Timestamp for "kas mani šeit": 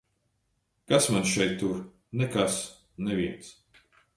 0.91-1.53